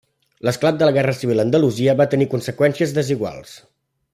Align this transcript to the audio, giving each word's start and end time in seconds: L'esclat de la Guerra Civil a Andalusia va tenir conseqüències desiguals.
L'esclat 0.47 0.79
de 0.79 0.87
la 0.87 0.93
Guerra 0.95 1.13
Civil 1.17 1.43
a 1.43 1.45
Andalusia 1.49 1.95
va 2.01 2.09
tenir 2.15 2.29
conseqüències 2.35 2.99
desiguals. 2.99 3.55